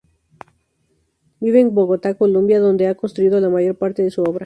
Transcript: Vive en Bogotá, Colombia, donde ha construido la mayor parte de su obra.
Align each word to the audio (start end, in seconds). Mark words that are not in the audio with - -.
Vive 1.39 1.59
en 1.59 1.75
Bogotá, 1.75 2.15
Colombia, 2.17 2.59
donde 2.59 2.87
ha 2.87 2.95
construido 2.95 3.39
la 3.39 3.49
mayor 3.49 3.77
parte 3.77 4.01
de 4.01 4.09
su 4.09 4.23
obra. 4.23 4.39